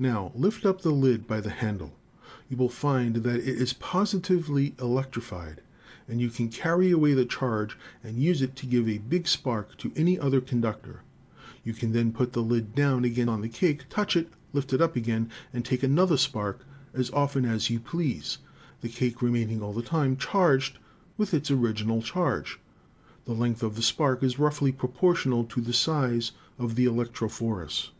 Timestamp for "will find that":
2.56-3.40